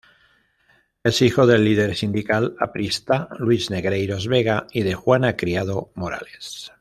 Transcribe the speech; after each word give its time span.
Es 1.03 1.21
hijo 1.21 1.45
del 1.45 1.63
líder 1.63 1.95
sindical 1.95 2.55
aprista, 2.59 3.27
Luis 3.37 3.69
Negreiros 3.69 4.25
Vega, 4.27 4.65
y 4.73 4.81
de 4.81 4.95
Juana 4.95 5.37
Criado 5.37 5.91
Morales. 5.93 6.69